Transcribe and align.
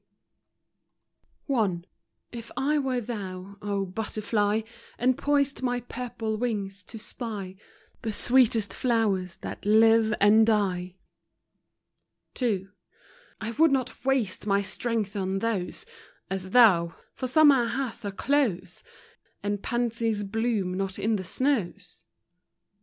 I. 1.47 1.67
T 2.31 2.39
F 2.39 2.49
I 2.57 2.79
were 2.79 2.99
thou, 3.01 3.57
O 3.61 3.85
butterfly, 3.85 4.61
And 4.97 5.15
poised 5.15 5.61
my 5.61 5.81
purple 5.81 6.37
wings, 6.37 6.83
to 6.85 6.97
spy 6.97 7.55
The 8.01 8.11
sweetest 8.11 8.73
flowers 8.73 9.35
that 9.41 9.63
live 9.63 10.11
and 10.19 10.47
die,— 10.47 10.95
IT. 12.33 12.63
I 13.41 13.51
would 13.51 13.71
not 13.71 14.03
waste 14.03 14.47
my 14.47 14.63
strength 14.63 15.15
on 15.15 15.37
those, 15.37 15.85
As 16.31 16.49
thou,—for 16.49 17.27
summer 17.27 17.67
hath 17.67 18.03
a 18.03 18.11
close, 18.11 18.81
And 19.43 19.61
pansies 19.61 20.23
bloom 20.23 20.73
not 20.73 20.97
in 20.97 21.15
the 21.17 21.23
snows. 21.23 22.05